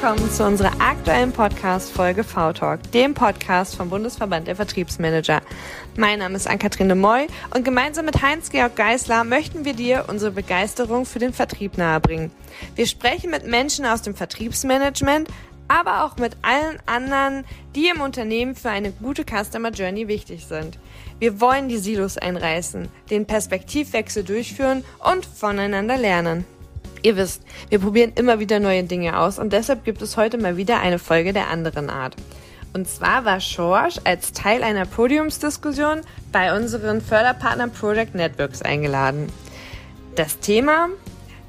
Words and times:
willkommen 0.00 0.30
zu 0.30 0.44
unserer 0.46 0.80
aktuellen 0.80 1.32
Podcast-Folge 1.32 2.22
V-Talk, 2.22 2.92
dem 2.92 3.14
Podcast 3.14 3.74
vom 3.74 3.90
Bundesverband 3.90 4.46
der 4.46 4.54
Vertriebsmanager. 4.54 5.42
Mein 5.96 6.20
Name 6.20 6.36
ist 6.36 6.46
Ann-Kathrin 6.46 6.86
de 6.86 6.96
Moy 6.96 7.26
und 7.52 7.64
gemeinsam 7.64 8.04
mit 8.04 8.22
Heinz-Georg 8.22 8.76
Geisler 8.76 9.24
möchten 9.24 9.64
wir 9.64 9.72
dir 9.72 10.04
unsere 10.06 10.30
Begeisterung 10.30 11.04
für 11.04 11.18
den 11.18 11.32
Vertrieb 11.32 11.76
nahebringen. 11.78 12.30
Wir 12.76 12.86
sprechen 12.86 13.32
mit 13.32 13.48
Menschen 13.48 13.86
aus 13.86 14.00
dem 14.02 14.14
Vertriebsmanagement, 14.14 15.28
aber 15.66 16.04
auch 16.04 16.16
mit 16.16 16.36
allen 16.42 16.78
anderen, 16.86 17.44
die 17.74 17.88
im 17.88 18.00
Unternehmen 18.00 18.54
für 18.54 18.70
eine 18.70 18.92
gute 18.92 19.24
Customer 19.24 19.70
Journey 19.70 20.06
wichtig 20.06 20.46
sind. 20.46 20.78
Wir 21.18 21.40
wollen 21.40 21.68
die 21.68 21.78
Silos 21.78 22.18
einreißen, 22.18 22.86
den 23.10 23.26
Perspektivwechsel 23.26 24.22
durchführen 24.22 24.84
und 25.00 25.26
voneinander 25.26 25.96
lernen. 25.96 26.44
Ihr 27.02 27.16
wisst, 27.16 27.42
wir 27.68 27.78
probieren 27.78 28.12
immer 28.14 28.40
wieder 28.40 28.60
neue 28.60 28.84
Dinge 28.84 29.18
aus 29.18 29.38
und 29.38 29.52
deshalb 29.52 29.84
gibt 29.84 30.02
es 30.02 30.16
heute 30.16 30.38
mal 30.38 30.56
wieder 30.56 30.80
eine 30.80 30.98
Folge 30.98 31.32
der 31.32 31.48
anderen 31.48 31.90
Art. 31.90 32.16
Und 32.72 32.88
zwar 32.88 33.24
war 33.24 33.40
Schorsch 33.40 33.98
als 34.04 34.32
Teil 34.32 34.62
einer 34.62 34.84
Podiumsdiskussion 34.84 36.02
bei 36.32 36.54
unseren 36.54 37.00
Förderpartnern 37.00 37.72
Project 37.72 38.14
Networks 38.14 38.62
eingeladen. 38.62 39.32
Das 40.14 40.38
Thema 40.38 40.88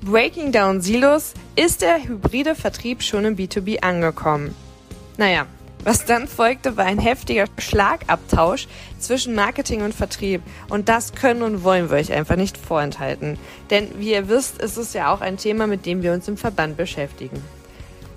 Breaking 0.02 0.52
Down 0.52 0.82
Silos 0.82 1.34
ist 1.56 1.82
der 1.82 2.04
hybride 2.04 2.56
Vertrieb 2.56 3.04
schon 3.04 3.26
im 3.26 3.36
B2B 3.36 3.82
angekommen. 3.82 4.56
Naja, 5.18 5.46
was 5.84 6.06
dann 6.06 6.28
folgte, 6.28 6.78
war 6.78 6.86
ein 6.86 7.00
heftiger 7.00 7.46
Schlagabtausch 7.58 8.68
zwischen 9.00 9.36
Marketing 9.36 9.82
und 9.82 9.94
Vertrieb. 9.94 10.42
Und 10.70 10.90
das 10.90 11.14
können 11.14 11.42
und 11.42 11.64
wollen 11.64 11.90
wir 11.90 11.98
euch 11.98 12.12
einfach 12.12 12.36
nicht 12.36 12.58
vorenthalten. 12.58 13.40
Denn 13.70 13.88
wie 13.98 14.12
ihr 14.12 14.28
wisst, 14.30 14.62
ist 14.62 14.78
es 14.78 14.94
ja 14.94 15.14
auch 15.14 15.22
ein 15.22 15.38
Thema, 15.38 15.68
mit 15.68 15.86
dem 15.86 16.04
wir 16.04 16.14
uns 16.14 16.28
im 16.28 16.38
Verband 16.38 16.78
beschäftigen. 16.78 17.42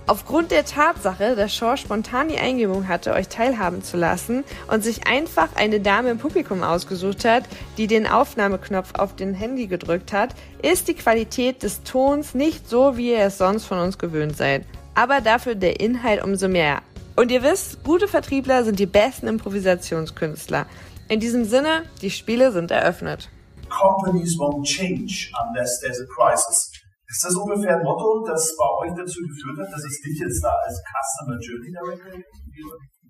Aufgrund 0.08 0.50
der 0.50 0.64
Tatsache, 0.64 1.36
dass 1.36 1.54
Shaw 1.54 1.77
spontan 1.77 2.28
die 2.28 2.38
Eingebung 2.38 2.88
hatte, 2.88 3.12
euch 3.12 3.28
teilhaben 3.28 3.84
zu 3.84 3.97
lassen 3.97 4.42
und 4.66 4.82
sich 4.82 5.06
einfach 5.06 5.50
eine 5.54 5.78
Dame 5.78 6.10
im 6.10 6.19
Publikum 6.19 6.64
ausgesucht 6.64 7.24
hat, 7.24 7.44
die 7.78 7.86
den 7.86 8.08
Aufnahmeknopf 8.08 8.94
auf 8.98 9.14
den 9.14 9.32
Handy 9.32 9.69
gedrückt 9.69 10.12
hat, 10.12 10.34
ist 10.60 10.88
die 10.88 10.94
Qualität 10.94 11.62
des 11.62 11.84
Tons 11.84 12.34
nicht 12.34 12.69
so, 12.69 12.97
wie 12.97 13.12
ihr 13.12 13.20
es 13.20 13.38
sonst 13.38 13.64
von 13.64 13.78
uns 13.78 13.97
gewöhnt 13.97 14.36
seid. 14.36 14.64
Aber 14.97 15.20
dafür 15.20 15.54
der 15.54 15.78
Inhalt 15.78 16.22
umso 16.22 16.48
mehr. 16.48 16.82
Und 17.14 17.30
ihr 17.30 17.42
wisst, 17.42 17.84
gute 17.84 18.08
Vertriebler 18.08 18.64
sind 18.64 18.78
die 18.78 18.86
besten 18.86 19.27
Improvisationskünstler. 19.27 20.66
In 21.08 21.20
diesem 21.20 21.44
Sinne, 21.44 21.84
die 22.00 22.10
Spiele 22.10 22.52
sind 22.52 22.70
eröffnet. 22.70 23.28
Companies 23.69 24.36
won't 24.38 24.64
change 24.64 25.30
unless 25.46 25.80
there's 25.80 26.00
a 26.00 26.06
crisis. 26.14 26.72
Ist 27.08 27.24
das 27.24 27.34
ungefähr 27.34 27.77
ein 27.77 27.82
Motto, 27.82 28.24
das 28.27 28.56
bei 28.56 28.86
euch 28.86 28.94
dazu 28.96 29.20
geführt 29.20 29.58
hat, 29.60 29.72
dass 29.72 29.84
es 29.84 30.00
dich 30.00 30.19
jetzt 30.19 30.42
da 30.42 30.54
als 30.64 30.80
Customer 30.80 31.38
Journey 31.41 31.70
Director 31.70 32.20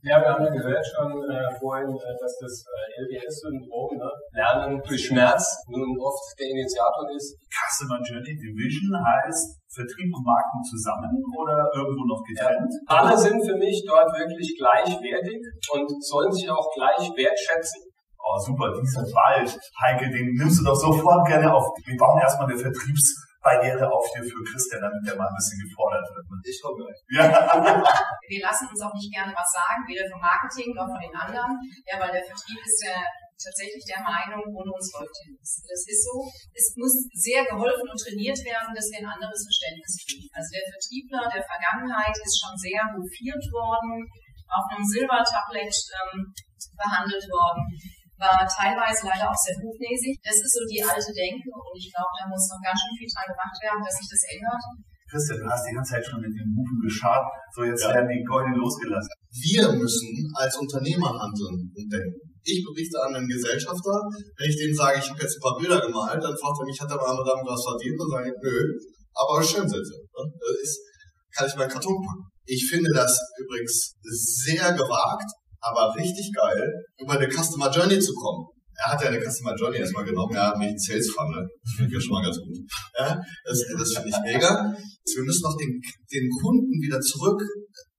ja, 0.02 0.18
wir 0.18 0.28
haben 0.34 0.44
ja 0.44 0.50
gehört 0.50 0.82
schon 0.82 1.10
äh, 1.30 1.46
vorhin, 1.58 1.94
äh, 1.94 2.14
dass 2.18 2.34
das 2.42 2.64
äh, 2.66 3.06
LBS-Syndrom, 3.06 3.96
ne? 3.96 4.10
Lernen 4.34 4.82
durch 4.82 5.06
Schmerz, 5.06 5.62
nun 5.70 5.94
oft 6.02 6.22
der 6.38 6.50
Initiator 6.50 7.06
ist. 7.14 7.38
Customer 7.46 8.02
Journey 8.02 8.34
Division 8.34 8.90
heißt 8.98 9.62
Vertrieb 9.70 10.10
und 10.10 10.24
Marken 10.26 10.58
zusammen 10.66 11.22
oder 11.38 11.70
irgendwo 11.74 12.02
noch 12.04 12.22
getrennt? 12.26 12.72
Ja, 12.90 13.06
alle 13.06 13.16
sind 13.16 13.38
für 13.46 13.56
mich 13.56 13.84
dort 13.86 14.10
wirklich 14.18 14.58
gleichwertig 14.58 15.38
und 15.72 15.86
sollen 16.02 16.32
sich 16.32 16.50
auch 16.50 16.66
gleich 16.74 17.06
wertschätzen. 17.14 17.86
Oh, 18.18 18.38
super, 18.38 18.70
dieser 18.78 19.02
Wald, 19.02 19.50
Heike, 19.82 20.10
den 20.10 20.34
nimmst 20.34 20.60
du 20.60 20.64
doch 20.64 20.78
sofort 20.78 21.26
gerne 21.26 21.52
auf. 21.52 21.66
Wir 21.84 21.96
bauen 21.96 22.20
erstmal 22.20 22.50
eine 22.50 22.58
Vertriebs- 22.58 23.31
Barriere 23.42 23.90
auf 23.90 24.06
dir 24.14 24.22
für 24.22 24.42
Christian, 24.46 24.86
damit 24.86 25.02
der 25.02 25.18
mal 25.18 25.26
ein 25.26 25.34
bisschen 25.34 25.58
gefordert 25.66 26.06
wird. 26.14 26.24
Ne? 26.30 26.38
Ich 26.46 26.62
komme 26.62 26.78
gleich. 26.78 26.98
Ja. 27.10 27.26
Wir 28.30 28.42
lassen 28.46 28.70
uns 28.70 28.80
auch 28.80 28.94
nicht 28.94 29.10
gerne 29.10 29.34
was 29.34 29.50
sagen, 29.50 29.82
weder 29.90 30.06
vom 30.06 30.22
Marketing 30.22 30.70
noch 30.78 30.86
von 30.86 31.02
den 31.02 31.10
anderen, 31.10 31.58
ja, 31.82 31.98
weil 31.98 32.14
der 32.14 32.22
Vertrieb 32.22 32.62
ist 32.62 32.86
ja 32.86 33.02
tatsächlich 33.34 33.82
der 33.82 33.98
Meinung, 33.98 34.46
ohne 34.54 34.70
uns 34.70 34.86
läuft 34.94 35.10
hier 35.18 35.34
nichts. 35.34 35.66
Das 35.66 35.82
ist 35.82 36.06
so. 36.06 36.22
Es 36.54 36.70
muss 36.78 36.94
sehr 37.10 37.42
geholfen 37.42 37.90
und 37.90 37.98
trainiert 37.98 38.38
werden, 38.46 38.70
dass 38.70 38.86
wir 38.94 39.02
ein 39.02 39.10
anderes 39.10 39.42
Verständnis 39.42 39.98
kriegen. 40.06 40.30
Also 40.30 40.48
der 40.54 40.66
Vertriebler 40.70 41.26
der 41.26 41.42
Vergangenheit 41.42 42.14
ist 42.14 42.38
schon 42.38 42.54
sehr 42.54 42.86
hofiert 42.94 43.42
worden, 43.50 44.06
auf 44.46 44.66
einem 44.70 44.86
Silbertablett 44.86 45.74
ähm, 45.74 46.30
behandelt 46.78 47.26
worden 47.26 47.66
war 48.22 48.46
teilweise 48.46 49.10
leider 49.10 49.26
auch 49.26 49.40
sehr 49.42 49.58
hochnäsig. 49.58 50.14
Das 50.22 50.38
ist 50.38 50.54
so 50.54 50.62
die 50.70 50.78
alte 50.78 51.10
Denke 51.10 51.50
und 51.50 51.74
ich 51.74 51.90
glaube, 51.90 52.14
da 52.22 52.30
muss 52.30 52.46
noch 52.46 52.62
ganz 52.62 52.78
schön 52.78 52.94
viel 52.94 53.10
dran 53.10 53.28
gemacht 53.34 53.58
werden, 53.58 53.82
dass 53.82 53.98
sich 53.98 54.06
das 54.06 54.22
ändert. 54.30 54.62
Christian, 55.10 55.44
du 55.44 55.46
hast 55.50 55.66
die 55.68 55.74
ganze 55.76 55.92
Zeit 55.92 56.06
schon 56.06 56.24
mit 56.24 56.32
den 56.32 56.48
Hufen 56.56 56.80
geschart, 56.80 57.26
so 57.52 57.60
jetzt 57.68 57.84
ja. 57.84 57.92
werden 57.92 58.08
die 58.08 58.24
Goldenen 58.24 58.56
losgelassen. 58.56 59.12
Wir 59.28 59.68
müssen 59.76 60.08
als 60.40 60.56
Unternehmer 60.56 61.12
handeln 61.12 61.68
und 61.68 61.86
denken. 61.92 62.16
Ich 62.42 62.64
berichte 62.64 62.96
an 62.96 63.14
einen 63.14 63.28
Gesellschafter, 63.28 63.92
wenn 64.08 64.48
ich 64.48 64.56
dem 64.56 64.72
sage, 64.72 64.98
ich 64.98 65.08
habe 65.10 65.20
jetzt 65.20 65.36
ein 65.36 65.44
paar 65.44 65.58
Bilder 65.60 65.84
gemalt, 65.84 66.16
dann 66.16 66.34
fragt 66.34 66.58
er 66.58 66.66
mich, 66.66 66.80
hat 66.80 66.90
der 66.90 66.98
arme 66.98 67.22
Dame 67.22 67.44
was 67.44 67.60
verdient? 67.60 68.00
Und 68.00 68.10
sage 68.10 68.32
ich, 68.32 68.38
nö, 68.40 68.56
aber 69.14 69.42
schön 69.42 69.68
sind 69.68 69.84
sie. 69.84 70.00
Ist, 70.62 70.80
kann 71.36 71.46
ich 71.46 71.56
meinen 71.56 71.70
Karton 71.70 72.00
packen. 72.00 72.24
Ich 72.44 72.66
finde 72.68 72.90
das 72.94 73.12
übrigens 73.38 73.94
sehr 74.02 74.72
gewagt, 74.72 75.28
aber 75.62 75.94
richtig 75.96 76.30
geil, 76.34 76.84
über 76.98 77.14
eine 77.14 77.30
Customer 77.30 77.70
Journey 77.70 77.98
zu 77.98 78.12
kommen. 78.14 78.46
Er 78.74 78.92
hat 78.92 79.02
ja 79.02 79.08
eine 79.08 79.20
Customer 79.22 79.54
Journey 79.54 79.78
erstmal 79.78 80.04
genommen, 80.04 80.34
er 80.34 80.48
hat 80.48 80.58
mich 80.58 80.68
einen 80.68 80.78
Sales 80.78 81.10
Funnel. 81.10 81.46
Das 81.62 81.72
finde 81.76 81.88
ich 81.88 81.94
ja 81.94 82.00
schon 82.00 82.12
mal 82.12 82.24
ganz 82.24 82.38
gut. 82.38 82.58
Ja, 82.98 83.20
das, 83.44 83.58
das 83.78 83.92
finde 83.94 84.08
ich 84.08 84.20
mega. 84.24 84.74
Wir 85.14 85.22
müssen 85.22 85.42
noch 85.42 85.56
den, 85.56 85.80
den 86.10 86.28
Kunden 86.42 86.80
wieder 86.82 87.00
zurück 87.00 87.40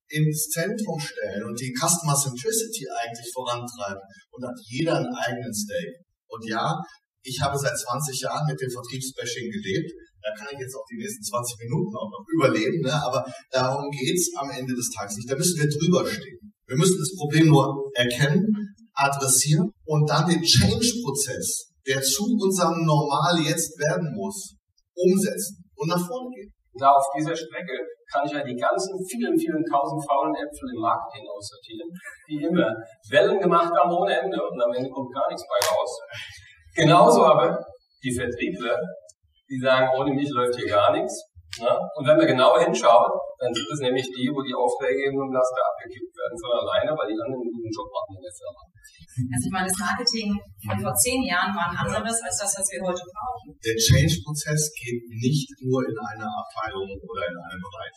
ins 0.09 0.49
Zentrum 0.49 0.99
stellen 0.99 1.43
und 1.45 1.59
die 1.59 1.73
Customer 1.73 2.15
Centricity 2.15 2.85
eigentlich 2.89 3.29
vorantreiben. 3.33 4.01
Und 4.31 4.45
hat 4.45 4.57
jeder 4.65 4.97
einen 4.97 5.13
eigenen 5.13 5.53
Stake. 5.53 6.03
Und 6.27 6.45
ja, 6.47 6.77
ich 7.23 7.39
habe 7.41 7.57
seit 7.57 7.77
20 7.77 8.19
Jahren 8.21 8.45
mit 8.47 8.59
dem 8.59 8.69
Vertriebsbashing 8.69 9.49
gelebt. 9.49 9.91
Da 10.21 10.33
kann 10.35 10.47
ich 10.53 10.59
jetzt 10.59 10.75
auch 10.75 10.85
die 10.89 10.97
nächsten 10.97 11.23
20 11.23 11.59
Minuten 11.67 11.95
auch 11.95 12.09
noch 12.09 12.25
überleben, 12.31 12.79
ne? 12.81 12.93
aber 12.93 13.25
darum 13.51 13.91
geht's 13.91 14.31
am 14.37 14.49
Ende 14.51 14.73
des 14.73 14.89
Tages 14.89 15.17
nicht. 15.17 15.29
Da 15.29 15.35
müssen 15.35 15.59
wir 15.59 15.67
drüber 15.67 16.07
stehen. 16.07 16.52
Wir 16.67 16.77
müssen 16.77 16.97
das 16.99 17.15
Problem 17.17 17.47
nur 17.47 17.91
erkennen, 17.93 18.47
adressieren 18.93 19.71
und 19.85 20.09
dann 20.09 20.29
den 20.29 20.41
Change-Prozess, 20.41 21.73
der 21.85 22.01
zu 22.01 22.23
unserem 22.39 22.85
Normal 22.85 23.39
jetzt 23.41 23.77
werden 23.79 24.15
muss, 24.15 24.55
umsetzen 24.95 25.63
und 25.75 25.89
nach 25.89 26.07
vorne 26.07 26.29
gehen. 26.35 26.53
Da 26.79 26.89
auf 26.89 27.05
dieser 27.17 27.35
Strecke 27.35 27.77
kann 28.11 28.25
ich 28.25 28.31
ja 28.31 28.43
die 28.43 28.55
ganzen 28.55 28.97
vielen, 29.05 29.37
vielen 29.37 29.63
tausend 29.69 30.01
faulen 30.09 30.33
Äpfel 30.33 30.73
im 30.73 30.81
Marketing 30.81 31.25
aussortieren, 31.29 31.89
die 32.27 32.41
immer 32.41 32.69
Wellen 33.09 33.39
gemacht 33.39 33.71
haben 33.77 33.91
ohne 33.91 34.17
Ende 34.17 34.37
und 34.41 34.61
am 34.61 34.73
Ende 34.73 34.89
kommt 34.89 35.13
gar 35.13 35.27
nichts 35.29 35.45
bei 35.45 35.59
raus. 35.69 35.99
Genauso 36.75 37.25
aber 37.25 37.59
die 38.03 38.13
Vertriebler, 38.13 38.79
die 39.49 39.59
sagen, 39.59 39.89
ohne 39.99 40.13
mich 40.13 40.29
läuft 40.29 40.55
hier 40.55 40.69
gar 40.69 40.91
nichts. 40.93 41.13
Ne? 41.59 41.69
Und 41.95 42.07
wenn 42.07 42.17
man 42.17 42.25
genauer 42.25 42.59
hinschaut, 42.61 43.11
dann 43.43 43.51
sind 43.51 43.67
es 43.67 43.83
nämlich 43.83 44.07
die, 44.07 44.31
wo 44.31 44.39
die 44.39 44.55
Aufträge 44.55 45.03
eben 45.03 45.19
im 45.19 45.35
Laster 45.35 45.59
abgekippt 45.67 46.15
werden 46.15 46.37
von 46.39 46.51
alleine, 46.63 46.95
weil 46.95 47.11
die 47.11 47.19
anderen 47.19 47.43
einen 47.43 47.51
guten 47.51 47.73
Job 47.75 47.91
machen 47.91 48.15
in 48.15 48.23
der 48.23 48.31
Firma. 48.31 48.61
Also 49.35 49.43
ich 49.43 49.53
meine, 49.53 49.67
das 49.67 49.79
Marketing 49.83 50.29
von 50.63 50.77
vor 50.79 50.95
zehn 50.95 51.21
Jahren 51.27 51.51
war 51.51 51.67
ein 51.67 51.75
anderes 51.75 52.23
als 52.23 52.39
das, 52.39 52.55
was 52.55 52.67
wir 52.71 52.81
heute 52.87 53.03
brauchen. 53.03 53.51
Der 53.59 53.75
Change-Prozess 53.75 54.71
geht 54.79 55.03
nicht 55.19 55.51
nur 55.59 55.83
in 55.83 55.97
einer 55.99 56.31
Abteilung 56.39 56.87
oder 56.87 57.23
in 57.27 57.35
einem 57.35 57.61
Bereich. 57.67 57.95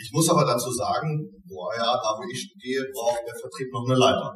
Ich 0.00 0.10
muss 0.16 0.28
aber 0.32 0.48
dazu 0.48 0.72
sagen, 0.72 1.28
boah 1.44 1.72
ja, 1.76 1.92
da 1.92 2.08
wo 2.16 2.24
ich 2.24 2.40
stehe, 2.40 2.80
braucht 2.92 3.20
der 3.28 3.36
Vertrieb 3.36 3.68
noch 3.72 3.84
eine 3.84 4.00
Leiter. 4.00 4.32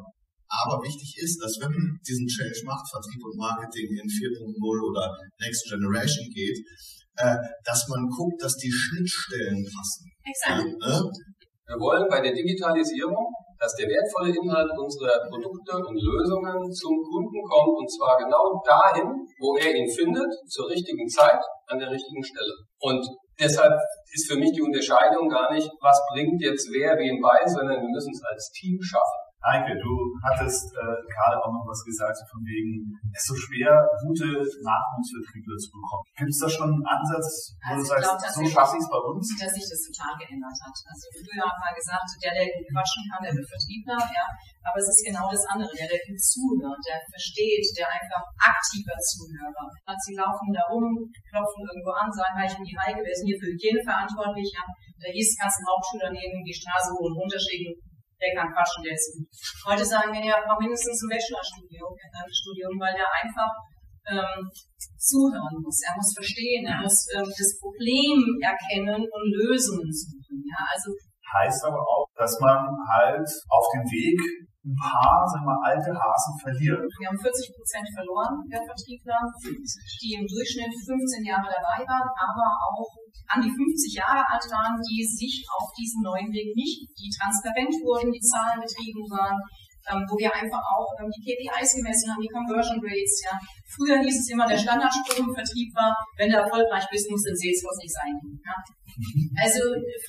Aber 0.50 0.82
wichtig 0.82 1.14
ist, 1.24 1.40
dass 1.40 1.56
wenn 1.62 1.72
man 1.72 1.96
diesen 2.04 2.26
Change 2.26 2.68
macht, 2.68 2.84
Vertrieb 2.84 3.22
und 3.22 3.38
Marketing 3.40 3.86
in 3.96 4.08
4.0 4.08 4.60
oder 4.60 5.08
Next 5.40 5.64
Generation 5.72 6.26
geht, 6.34 6.58
äh, 7.20 7.36
dass 7.64 7.86
man 7.88 8.08
guckt, 8.08 8.42
dass 8.42 8.56
die 8.56 8.72
Schnittstellen 8.72 9.60
passen. 9.68 10.08
Exakt. 10.24 10.64
Ja, 10.64 10.88
ne? 10.88 11.10
Wir 11.70 11.78
wollen 11.78 12.08
bei 12.08 12.20
der 12.20 12.32
Digitalisierung, 12.32 13.30
dass 13.60 13.76
der 13.76 13.86
wertvolle 13.86 14.34
Inhalt 14.34 14.72
unserer 14.74 15.20
Produkte 15.28 15.76
und 15.76 15.94
Lösungen 16.00 16.72
zum 16.72 16.96
Kunden 16.98 17.40
kommt 17.46 17.76
und 17.78 17.86
zwar 17.86 18.18
genau 18.18 18.58
dahin, 18.64 19.06
wo 19.38 19.54
er 19.54 19.70
ihn 19.70 19.86
findet, 19.86 20.32
zur 20.48 20.68
richtigen 20.68 21.06
Zeit, 21.06 21.38
an 21.68 21.78
der 21.78 21.90
richtigen 21.90 22.24
Stelle. 22.24 22.56
Und 22.80 23.04
deshalb 23.38 23.78
ist 24.10 24.26
für 24.26 24.38
mich 24.38 24.50
die 24.50 24.62
Unterscheidung 24.62 25.28
gar 25.28 25.52
nicht, 25.52 25.70
was 25.80 26.00
bringt 26.10 26.42
jetzt 26.42 26.66
wer 26.72 26.96
wem 26.98 27.20
bei, 27.20 27.38
sondern 27.46 27.78
wir 27.78 27.92
müssen 27.92 28.16
es 28.16 28.22
als 28.24 28.50
Team 28.50 28.80
schaffen. 28.82 29.29
Heike, 29.40 29.72
du 29.80 29.90
hattest 30.20 30.68
äh, 30.76 30.96
gerade 31.08 31.40
auch 31.40 31.48
noch 31.48 31.64
was 31.64 31.80
gesagt, 31.80 32.12
so 32.12 32.24
von 32.28 32.44
wegen, 32.44 32.92
es 33.08 33.24
ist 33.24 33.28
so 33.32 33.36
schwer, 33.40 33.72
gute 34.04 34.28
Nachwuchsvertriebler 34.36 35.56
zu 35.56 35.72
bekommen. 35.72 36.04
Gibt 36.12 36.28
es 36.28 36.40
da 36.44 36.48
schon 36.52 36.68
einen 36.76 36.84
Ansatz, 36.84 37.56
wo 37.64 37.72
Also 37.72 37.88
du 37.88 38.04
glaub, 38.04 38.20
sagst, 38.20 38.24
dass 38.28 38.34
so 38.36 38.44
wir- 38.44 38.52
schaffe 38.52 38.76
ich 38.76 38.84
es 38.84 38.90
bei 38.92 39.00
uns? 39.00 39.24
dass 39.40 39.52
sich 39.56 39.64
das 39.64 39.80
total 39.88 40.12
geändert 40.20 40.58
hat. 40.60 40.76
Also 40.92 41.04
früher 41.16 41.40
hat 41.48 41.56
man 41.56 41.72
gesagt, 41.72 42.04
der, 42.20 42.32
der 42.36 42.46
gut 42.52 42.68
quatschen 42.68 43.02
kann, 43.08 43.20
der 43.24 43.32
wird 43.32 43.48
Vertriebler, 43.48 44.00
ja. 44.12 44.26
Aber 44.60 44.76
es 44.76 44.92
ist 44.92 45.00
genau 45.08 45.24
das 45.32 45.40
andere, 45.48 45.72
der, 45.72 45.88
der 45.88 46.04
gut 46.04 46.20
zuhört, 46.20 46.80
der 46.84 47.00
versteht, 47.08 47.64
der 47.80 47.88
einfach 47.88 48.20
aktiver 48.36 48.92
Zuhörer. 49.00 49.64
Also 49.88 50.00
sie 50.04 50.20
laufen 50.20 50.52
da 50.52 50.68
rum, 50.68 50.84
klopfen 51.32 51.64
irgendwo 51.64 51.96
an, 51.96 52.12
sagen, 52.12 52.36
hey, 52.36 52.44
ich 52.44 52.56
bin 52.60 52.68
die 52.68 52.76
Heike, 52.76 53.00
ist 53.08 53.24
denn 53.24 53.32
hier 53.32 53.40
für 53.40 53.48
Hygiene 53.56 53.80
verantwortlich, 53.88 54.52
ja. 54.52 54.68
Da 55.00 55.08
hieß 55.08 55.32
es, 55.32 55.38
kannst 55.40 55.56
einen 55.64 55.70
Hauptschüler 55.72 56.12
nehmen, 56.12 56.44
die 56.44 56.52
Straße 56.52 56.92
hoch 56.92 57.08
und 57.08 57.16
runter 57.24 57.40
schicken, 57.40 57.72
der 58.20 58.36
kann 58.36 58.52
ist 58.52 59.16
gut. 59.16 59.28
Heute 59.64 59.84
sagen 59.84 60.12
wir, 60.12 60.20
ja, 60.20 60.36
braucht 60.44 60.60
mindestens 60.60 61.00
ein 61.02 61.08
Bachelorstudium, 61.08 61.92
äh, 61.96 62.28
Studium, 62.28 62.76
weil 62.76 62.92
der 62.92 63.08
einfach 63.08 63.52
ähm, 64.12 64.44
zuhören 65.00 65.56
muss. 65.64 65.80
Er 65.80 65.96
muss 65.96 66.12
verstehen, 66.12 66.66
er 66.68 66.80
muss 66.84 67.08
ähm, 67.16 67.24
das 67.24 67.56
Problem 67.56 68.20
erkennen 68.44 69.00
und 69.00 69.26
Lösungen 69.32 69.88
suchen. 69.88 70.44
Ja, 70.44 70.60
also 70.68 70.92
Heißt 71.30 71.64
aber 71.64 71.78
auch, 71.78 72.06
dass 72.16 72.40
man 72.40 72.58
halt 72.90 73.28
auf 73.48 73.66
dem 73.72 73.86
Weg 73.86 74.18
ein 74.60 74.76
paar, 74.76 75.24
sagen 75.24 75.48
wir 75.48 75.56
alte 75.64 75.88
Hasen 75.96 76.36
verliert. 76.36 76.84
wir 76.84 77.08
haben 77.08 77.16
40 77.16 77.56
Prozent 77.56 77.88
verloren 77.96 78.44
der 78.44 78.60
Vertriebler, 78.60 79.16
die 79.40 80.12
im 80.20 80.28
Durchschnitt 80.28 80.68
15 80.68 81.24
Jahre 81.24 81.48
dabei 81.48 81.80
waren, 81.88 82.10
aber 82.12 82.46
auch 82.68 82.92
an 83.32 83.40
die 83.40 83.48
50 83.48 84.04
Jahre 84.04 84.20
alt 84.20 84.44
waren, 84.52 84.76
die 84.84 85.00
sich 85.00 85.40
auf 85.48 85.72
diesen 85.72 86.04
neuen 86.04 86.28
Weg 86.28 86.52
nicht, 86.52 86.92
die 86.92 87.08
transparent 87.08 87.72
wurden, 87.80 88.12
die 88.12 88.20
Zahlen 88.20 88.60
betrieben 88.60 89.08
waren, 89.08 89.40
ähm, 89.88 90.04
wo 90.04 90.14
wir 90.20 90.28
einfach 90.28 90.60
auch 90.76 90.88
ähm, 91.00 91.08
die 91.08 91.24
KPIs 91.24 91.80
gemessen 91.80 92.12
haben, 92.12 92.20
die 92.20 92.28
Conversion 92.28 92.80
Rates. 92.84 93.24
Ja. 93.24 93.34
Früher 93.72 93.98
hieß 94.02 94.16
es 94.20 94.28
immer, 94.28 94.44
der 94.46 94.60
Standardspruch 94.60 95.24
im 95.24 95.32
Vertrieb 95.32 95.72
war, 95.72 95.94
wenn 96.18 96.28
du 96.28 96.36
erfolgreich 96.36 96.84
bist, 96.90 97.08
musst 97.08 97.24
du 97.24 97.30
in 97.32 97.38
Salesforce 97.38 97.80
nicht 97.80 97.94
sein. 97.94 98.14
Ja. 98.44 98.56
Also 99.40 99.60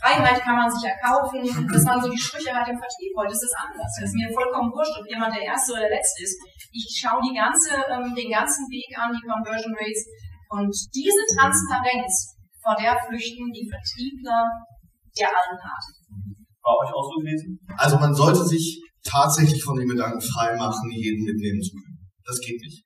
Freiheit 0.02 0.42
kann 0.42 0.58
man 0.58 0.68
sich 0.68 0.84
erkaufen. 0.84 1.46
Das 1.72 1.86
waren 1.86 2.02
so 2.02 2.10
die 2.10 2.20
Sprüche 2.20 2.52
halt 2.52 2.68
im 2.68 2.78
Vertrieb. 2.78 3.12
Heute 3.16 3.32
ist 3.32 3.46
es 3.46 3.56
anders. 3.56 3.92
Es 4.02 4.10
ist 4.10 4.18
mir 4.18 4.28
vollkommen 4.34 4.74
wurscht, 4.74 4.98
ob 5.00 5.06
jemand 5.08 5.32
der 5.32 5.46
Erste 5.48 5.74
oder 5.74 5.88
der 5.88 5.96
Letzte 5.96 6.24
ist. 6.24 6.36
Ich 6.74 6.88
schaue 6.92 7.22
die 7.22 7.36
ganze, 7.36 7.78
ähm, 7.88 8.12
den 8.12 8.32
ganzen 8.32 8.68
Weg 8.68 8.90
an, 8.98 9.14
die 9.14 9.24
Conversion 9.24 9.76
Rates. 9.78 10.04
Und 10.52 10.74
diese 10.92 11.24
Transparenz, 11.38 12.36
vor 12.60 12.76
der 12.76 12.98
flüchten 13.08 13.48
die 13.56 13.70
Vertriebler 13.70 14.50
der 15.18 15.30
alten 15.30 15.60
Art. 15.62 15.86
War 16.64 16.78
euch 16.78 16.94
auch 16.94 17.08
so 17.08 17.20
gewesen? 17.20 17.60
Also 17.78 17.98
man 17.98 18.14
sollte 18.14 18.44
sich 18.46 18.82
tatsächlich 19.04 19.64
von 19.64 19.78
dem 19.78 19.90
Gedanken 19.90 20.22
frei 20.22 20.56
machen, 20.58 20.92
jeden 20.92 21.24
mitnehmen 21.24 21.62
zu 21.62 21.72
können. 21.72 22.10
Das 22.26 22.40
geht 22.40 22.62
nicht. 22.62 22.84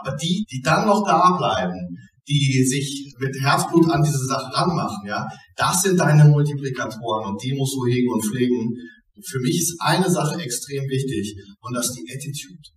Aber 0.00 0.16
die, 0.16 0.44
die 0.50 0.60
dann 0.62 0.86
noch 0.86 1.04
da 1.04 1.36
bleiben, 1.36 1.96
die 2.28 2.64
sich 2.64 3.14
mit 3.18 3.36
Herzblut 3.40 3.88
an 3.90 4.02
diese 4.02 4.26
Sache 4.26 4.52
ranmachen, 4.52 5.06
ja, 5.06 5.26
das 5.56 5.82
sind 5.82 5.98
deine 5.98 6.24
Multiplikatoren 6.24 7.30
und 7.30 7.42
die 7.42 7.54
musst 7.54 7.74
du 7.74 7.86
hegen 7.86 8.12
und 8.12 8.24
pflegen. 8.24 8.74
Für 9.24 9.40
mich 9.40 9.58
ist 9.58 9.76
eine 9.80 10.10
Sache 10.10 10.40
extrem 10.40 10.88
wichtig 10.88 11.36
und 11.60 11.74
das 11.74 11.88
ist 11.88 11.98
die 11.98 12.12
Attitude, 12.12 12.68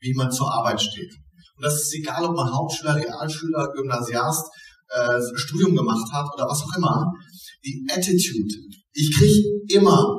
wie 0.00 0.14
man 0.14 0.30
zur 0.30 0.52
Arbeit 0.52 0.80
steht. 0.80 1.12
Und 1.56 1.64
das 1.64 1.74
ist 1.74 1.94
egal, 1.94 2.24
ob 2.24 2.36
man 2.36 2.54
Hauptschüler, 2.54 2.96
Realschüler, 2.96 3.72
Gymnasiast, 3.74 4.46
äh, 4.90 5.20
Studium 5.34 5.74
gemacht 5.74 6.10
hat 6.12 6.28
oder 6.34 6.46
was 6.48 6.62
auch 6.62 6.76
immer. 6.76 7.12
Die 7.64 7.84
Attitude. 7.90 8.54
Ich 8.92 9.12
kriege 9.14 9.42
immer 9.68 10.17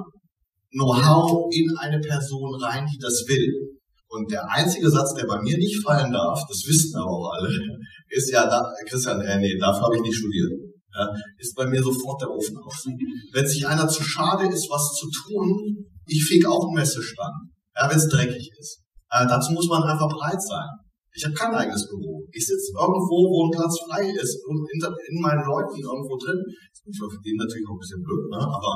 Know-how 0.71 1.49
in 1.51 1.67
eine 1.79 1.99
Person 1.99 2.55
rein, 2.61 2.85
die 2.85 2.97
das 2.97 3.25
will. 3.27 3.77
Und 4.09 4.31
der 4.31 4.43
einzige 4.49 4.89
Satz, 4.89 5.13
der 5.13 5.25
bei 5.25 5.39
mir 5.41 5.57
nicht 5.57 5.83
fallen 5.83 6.11
darf, 6.11 6.41
das 6.47 6.65
wissen 6.65 6.95
aber 6.97 7.11
auch 7.11 7.31
alle, 7.33 7.49
ist 8.09 8.31
ja, 8.31 8.45
da, 8.45 8.61
Christian, 8.87 9.21
äh, 9.21 9.37
nee, 9.39 9.57
dafür 9.57 9.83
habe 9.85 9.97
ich 9.97 10.01
nicht 10.01 10.17
studiert. 10.17 10.51
Ja, 10.93 11.07
ist 11.37 11.55
bei 11.55 11.67
mir 11.67 11.81
sofort 11.81 12.21
der 12.21 12.31
Ofen 12.31 12.57
aus. 12.57 12.85
Wenn 13.33 13.47
sich 13.47 13.67
einer 13.67 13.87
zu 13.87 14.03
schade 14.03 14.47
ist, 14.47 14.67
was 14.69 14.95
zu 14.95 15.07
tun, 15.09 15.85
ich 16.07 16.25
feg 16.25 16.45
auch 16.47 16.65
einen 16.65 16.75
Messestand, 16.75 17.53
ja, 17.75 17.89
wenn 17.89 17.97
es 17.97 18.09
dreckig 18.09 18.49
ist. 18.57 18.81
Äh, 19.11 19.27
dazu 19.27 19.53
muss 19.53 19.67
man 19.67 19.83
einfach 19.83 20.09
bereit 20.09 20.41
sein. 20.41 20.67
Ich 21.13 21.25
habe 21.25 21.33
kein 21.33 21.53
eigenes 21.53 21.87
Büro. 21.89 22.23
Ich 22.31 22.45
sitze 22.45 22.71
irgendwo, 22.77 23.17
wo 23.27 23.45
ein 23.45 23.51
Platz 23.51 23.75
frei 23.89 24.05
ist 24.09 24.39
und 24.45 24.65
in, 24.71 24.79
in 25.09 25.21
meinen 25.21 25.43
Leuten 25.45 25.81
irgendwo 25.81 26.17
drin. 26.17 26.37
Das 26.37 26.85
ist 26.85 26.97
für 26.97 27.21
den 27.21 27.35
natürlich 27.35 27.65
auch 27.67 27.75
ein 27.75 27.83
bisschen 27.83 28.03
blöd, 28.03 28.29
ne? 28.29 28.39
aber, 28.39 28.71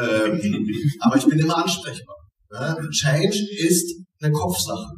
ähm, 0.00 0.38
aber 1.00 1.16
ich 1.16 1.26
bin 1.26 1.38
immer 1.38 1.58
ansprechbar. 1.58 2.16
Ne? 2.50 2.88
Change 2.90 3.38
ist 3.58 4.00
eine 4.22 4.32
Kopfsache. 4.32 4.94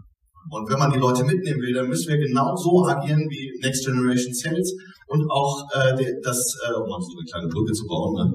Und 0.50 0.70
wenn 0.70 0.78
man 0.78 0.92
die 0.92 0.98
Leute 0.98 1.24
mitnehmen 1.24 1.60
will, 1.60 1.74
dann 1.74 1.88
müssen 1.88 2.08
wir 2.08 2.18
genau 2.18 2.54
so 2.54 2.86
agieren 2.86 3.26
wie 3.28 3.50
Next 3.62 3.84
Generation 3.84 4.32
Sales 4.32 4.70
und 5.08 5.26
auch 5.30 5.66
äh, 5.74 5.96
das, 6.22 6.38
äh, 6.62 6.74
um 6.74 6.86
mal 6.86 7.00
so 7.02 7.18
eine 7.18 7.26
kleine 7.26 7.48
Brücke 7.48 7.72
zu 7.72 7.86
bauen, 7.86 8.14
ne? 8.14 8.26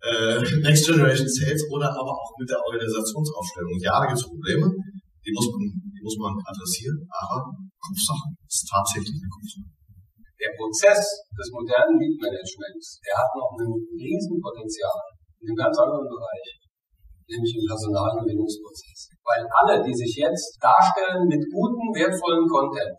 äh, 0.00 0.40
Next 0.64 0.86
Generation 0.86 1.28
Sales 1.28 1.62
oder 1.70 1.90
aber 1.90 2.12
auch 2.12 2.32
mit 2.38 2.48
der 2.48 2.60
Organisationsaufstellung. 2.64 3.76
Ja, 3.80 4.00
da 4.00 4.06
gibt 4.06 4.18
es 4.18 4.24
Probleme, 4.24 4.72
die 5.26 5.32
muss 5.32 5.48
man, 5.52 5.87
die 5.98 6.04
muss 6.06 6.18
man 6.22 6.38
adressieren, 6.38 7.02
aber 7.10 7.50
Kopfsache 7.82 8.30
ist 8.46 8.62
tatsächlich 8.70 9.18
eine 9.18 9.26
Kopfsache. 9.34 9.70
Der 10.38 10.54
Prozess 10.54 11.02
des 11.34 11.50
modernen 11.50 11.98
Lead 11.98 12.14
Managements, 12.22 13.02
der 13.02 13.18
hat 13.18 13.30
noch 13.34 13.58
ein 13.58 13.74
Riesenpotenzial 13.98 15.02
in 15.42 15.50
einem 15.50 15.58
ganz 15.58 15.74
anderen 15.82 16.06
Bereich, 16.06 16.46
nämlich 17.26 17.58
im 17.58 17.66
Personalgewinnungsprozess. 17.66 19.18
Weil 19.26 19.42
alle, 19.50 19.82
die 19.82 19.94
sich 19.98 20.14
jetzt 20.14 20.54
darstellen 20.62 21.26
mit 21.26 21.42
gutem, 21.50 21.90
wertvollen 21.90 22.46
Content, 22.46 22.94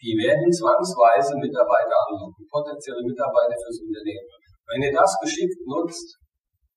die 0.00 0.16
werden 0.16 0.48
zwangsweise 0.48 1.36
Mitarbeiter 1.36 1.96
anlocken, 2.08 2.48
potenzielle 2.48 3.04
Mitarbeiter 3.04 3.54
fürs 3.60 3.84
Unternehmen. 3.84 4.28
Wenn 4.72 4.88
ihr 4.88 4.96
das 4.96 5.12
geschickt 5.20 5.60
nutzt, 5.68 6.16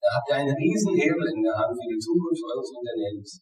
dann 0.03 0.11
habt 0.11 0.27
ihr 0.27 0.35
einen 0.43 0.59
riesen 0.59 0.93
Hebel 0.93 1.23
in 1.31 1.39
der 1.39 1.55
Hand 1.55 1.71
für 1.71 1.87
die 1.87 2.03
Zukunft 2.03 2.43
eures 2.43 2.69
Unternehmens. 2.75 3.39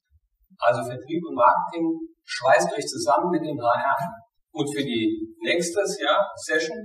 Also 0.64 0.84
Vertrieb 0.84 1.22
und 1.28 1.36
Marketing 1.36 1.86
schweißt 2.24 2.72
euch 2.72 2.86
zusammen 2.88 3.32
mit 3.32 3.44
dem 3.44 3.60
HR. 3.60 3.98
Und 4.54 4.68
für 4.72 4.84
die 4.84 5.34
nächstes 5.42 6.00
Jahr 6.00 6.30
Session, 6.36 6.78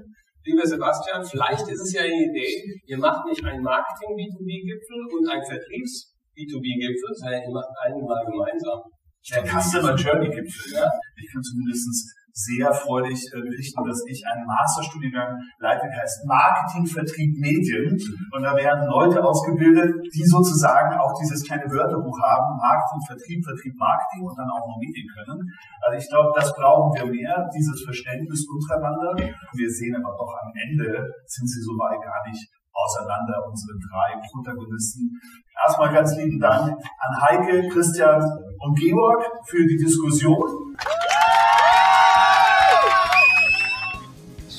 lieber 0.44 0.66
Sebastian, 0.66 1.24
vielleicht 1.24 1.68
ist 1.68 1.80
es 1.80 1.92
ja 1.92 2.02
eine 2.02 2.16
Idee, 2.16 2.80
ihr 2.86 2.98
macht 2.98 3.24
nicht 3.26 3.44
einen 3.44 3.62
Marketing-B2B-Gipfel 3.62 5.00
und 5.12 5.28
einen 5.28 5.44
Vertriebs-B2B-Gipfel, 5.44 7.10
sondern 7.12 7.42
ihr 7.42 7.52
macht 7.52 7.72
einen 7.84 8.02
mal 8.04 8.24
gemeinsam. 8.24 8.80
Der 9.30 9.44
Customer 9.44 9.94
Journey 9.94 10.30
Gipfel. 10.32 10.72
Ja. 10.72 10.88
Ich 11.16 11.28
kann 11.30 11.42
zumindest 11.42 11.86
sehr 12.38 12.70
freudig 12.70 13.18
äh, 13.34 13.42
berichten, 13.42 13.82
dass 13.82 13.98
ich 14.06 14.22
einen 14.30 14.46
Masterstudiengang 14.46 15.42
leite, 15.58 15.90
der 15.90 16.06
heißt 16.06 16.22
Marketing, 16.22 16.86
Vertrieb, 16.86 17.34
Medien. 17.34 17.98
Und 18.30 18.42
da 18.46 18.54
werden 18.54 18.86
Leute 18.86 19.18
ausgebildet, 19.18 19.90
die 20.14 20.22
sozusagen 20.22 20.94
auch 21.02 21.18
dieses 21.18 21.42
kleine 21.42 21.66
Wörterbuch 21.66 22.18
haben, 22.22 22.54
Marketing, 22.62 23.02
Vertrieb, 23.10 23.40
Vertrieb, 23.42 23.74
Marketing 23.74 24.22
und 24.22 24.38
dann 24.38 24.46
auch 24.54 24.62
noch 24.70 24.78
Medien 24.78 25.08
können. 25.10 25.42
Also 25.82 25.98
ich 25.98 26.06
glaube, 26.06 26.30
das 26.38 26.54
brauchen 26.54 26.94
wir 26.94 27.06
mehr, 27.10 27.50
dieses 27.50 27.82
Verständnis 27.82 28.46
untereinander. 28.46 29.18
Wir 29.18 29.70
sehen 29.70 29.98
aber 29.98 30.14
doch 30.14 30.30
am 30.38 30.52
Ende 30.54 31.10
sind 31.26 31.46
sie 31.50 31.62
so 31.66 31.74
weit 31.74 31.98
gar 31.98 32.22
nicht 32.30 32.46
auseinander, 32.70 33.42
unsere 33.50 33.74
drei 33.82 34.14
Protagonisten. 34.30 35.10
Erstmal 35.66 35.92
ganz 35.92 36.14
lieben 36.16 36.38
Dank 36.38 36.70
an 36.70 37.20
Heike, 37.20 37.68
Christian 37.68 38.22
und 38.22 38.78
Georg 38.78 39.26
für 39.46 39.66
die 39.66 39.76
Diskussion. 39.76 40.68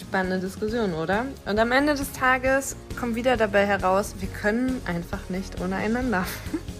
Spannende 0.09 0.39
Diskussion, 0.39 0.95
oder? 0.95 1.25
Und 1.45 1.59
am 1.59 1.71
Ende 1.71 1.93
des 1.93 2.11
Tages 2.13 2.75
kommt 2.99 3.13
wieder 3.13 3.37
dabei 3.37 3.67
heraus, 3.67 4.15
wir 4.17 4.27
können 4.27 4.81
einfach 4.85 5.29
nicht 5.29 5.61
ohne 5.61 5.75
einander. 5.75 6.25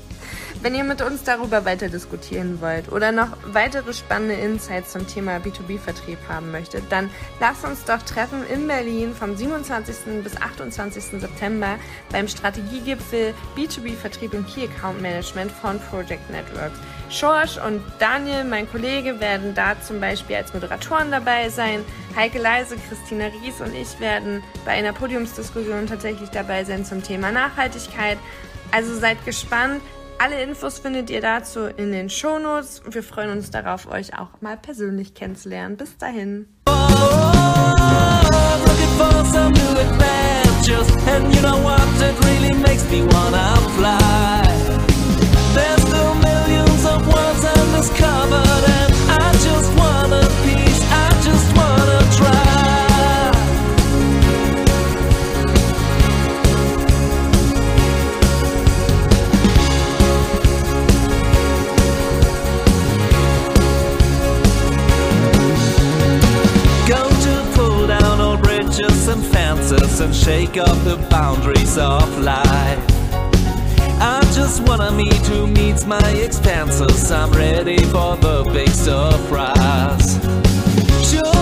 Wenn 0.64 0.74
ihr 0.74 0.84
mit 0.84 1.04
uns 1.04 1.26
darüber 1.26 1.64
weiter 1.64 1.90
diskutieren 1.90 2.60
wollt 2.60 2.92
oder 2.92 3.12
noch 3.12 3.38
weitere 3.46 3.94
spannende 3.94 4.34
Insights 4.34 4.94
zum 4.94 5.06
Thema 5.06 5.38
B2B-Vertrieb 5.38 6.18
haben 6.28 6.52
möchtet, 6.52 6.86
dann 6.90 7.12
lasst 7.40 7.64
uns 7.66 7.86
doch 7.86 8.02
treffen 8.02 8.44
in 8.52 8.68
Berlin 8.68 9.14
vom 9.14 9.38
27. 9.38 10.24
bis 10.24 10.36
28. 10.36 11.22
September 11.22 11.76
beim 12.12 12.28
Strategiegipfel 12.28 13.36
B2B-Vertrieb 13.56 14.34
und 14.34 14.48
Key 14.48 14.68
Account 14.68 15.04
Management 15.04 15.52
von 15.52 15.80
Project 15.80 16.28
Networks. 16.32 16.80
Schorsch 17.10 17.58
und 17.58 17.82
Daniel, 17.98 18.44
mein 18.44 18.70
Kollege, 18.70 19.20
werden 19.20 19.56
da 19.56 19.80
zum 19.82 20.00
Beispiel 20.00 20.36
als 20.36 20.54
Moderatoren 20.54 21.12
dabei 21.12 21.50
sein. 21.50 21.84
Heike 22.16 22.40
Leise, 22.40 22.76
Christina 22.88 23.26
Ries 23.26 23.62
und 23.62 23.74
ich 23.74 24.00
werden 24.00 24.44
bei 24.66 24.72
einer 24.72 24.94
Podiumsdiskussion 24.94 25.88
tatsächlich 25.88 26.30
dabei 26.30 26.64
sein 26.64 26.86
zum 26.86 27.04
Thema 27.04 27.32
Nachhaltigkeit. 27.32 28.18
Also 28.72 28.96
seid 28.96 29.26
gespannt. 29.26 29.82
Alle 30.20 30.42
Infos 30.44 30.80
findet 30.80 31.10
ihr 31.10 31.22
dazu 31.22 31.62
in 31.66 31.92
den 31.92 32.10
Shownotes. 32.10 32.82
Wir 32.90 33.04
freuen 33.04 33.32
uns 33.32 33.52
darauf, 33.52 33.90
euch 33.90 34.18
auch 34.18 34.42
mal 34.42 34.58
persönlich 34.58 35.14
kennenzulernen. 35.14 35.78
Bis 35.78 35.98
dahin. 35.98 36.48
looking 38.66 38.98
for 38.98 39.26
some 39.26 39.54
shake 70.30 70.58
up 70.58 70.78
the 70.84 70.96
boundaries 71.10 71.76
of 71.80 72.08
life. 72.20 72.80
I 74.00 74.22
just 74.36 74.62
wanna 74.62 74.92
meet 74.92 75.26
who 75.26 75.48
meets 75.48 75.88
my 75.88 76.08
expenses. 76.10 77.12
I'm 77.12 77.32
ready 77.32 77.84
for 77.86 78.16
the 78.16 78.48
big 78.54 78.70
surprise. 78.70 80.20
Surely 81.10 81.39